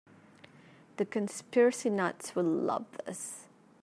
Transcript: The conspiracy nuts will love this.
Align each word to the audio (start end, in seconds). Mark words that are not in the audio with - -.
The 0.97 1.05
conspiracy 1.05 1.91
nuts 1.91 2.33
will 2.33 2.41
love 2.43 2.85
this. 3.05 3.45